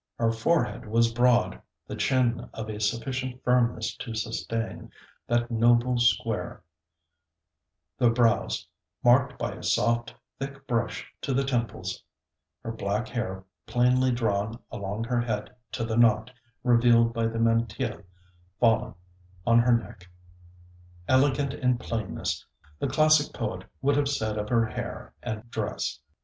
Her 0.17 0.31
forehead 0.31 0.87
was 0.87 1.13
broad; 1.13 1.61
the 1.85 1.95
chin 1.95 2.49
of 2.55 2.69
a 2.71 2.79
sufficient 2.79 3.43
firmness 3.43 3.95
to 3.97 4.15
sustain: 4.15 4.89
that 5.27 5.51
noble 5.51 5.99
square; 5.99 6.63
the 7.99 8.09
brows 8.09 8.67
marked 9.03 9.37
by 9.37 9.51
a 9.51 9.61
soft 9.61 10.15
thick 10.39 10.65
brush 10.65 11.05
to 11.21 11.35
the 11.35 11.43
temples; 11.43 12.03
her 12.63 12.71
black 12.71 13.09
hair 13.09 13.43
plainly 13.67 14.11
drawn 14.11 14.57
along 14.71 15.03
her 15.03 15.21
head 15.21 15.51
to 15.73 15.85
the 15.85 15.97
knot, 15.97 16.31
revealed 16.63 17.13
by 17.13 17.27
the 17.27 17.37
mantilla 17.37 18.01
fallen 18.59 18.95
on 19.45 19.59
her 19.59 19.77
neck. 19.77 20.07
Elegant 21.07 21.53
in 21.53 21.77
plainness, 21.77 22.43
the 22.79 22.87
classic 22.87 23.31
poet 23.35 23.65
would 23.83 23.95
have 23.97 24.09
said 24.09 24.39
of 24.39 24.49
her 24.49 24.65
hair 24.65 25.13
and 25.21 25.51
dress. 25.51 25.99